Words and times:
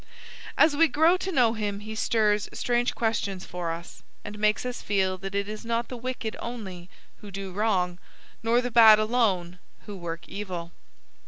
As 0.57 0.75
we 0.75 0.87
grow 0.87 1.15
to 1.17 1.31
know 1.31 1.53
him 1.53 1.79
he 1.81 1.93
stirs 1.93 2.49
strange 2.53 2.95
questions 2.95 3.45
for 3.45 3.71
us, 3.71 4.01
and 4.25 4.39
makes 4.39 4.65
us 4.65 4.81
feel 4.81 5.15
that 5.19 5.35
it 5.35 5.47
is 5.47 5.63
not 5.63 5.89
the 5.89 5.95
wicked 5.95 6.35
only 6.39 6.89
who 7.17 7.29
do 7.29 7.51
wrong, 7.51 7.99
nor 8.41 8.61
the 8.61 8.71
bad 8.71 8.97
alone 8.97 9.59
who 9.85 9.95
work 9.95 10.27
evil. 10.27 10.71